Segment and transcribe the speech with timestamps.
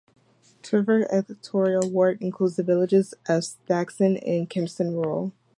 [0.63, 5.31] Turvey electoral ward includes the villages of Stagsden and Kempston Rural.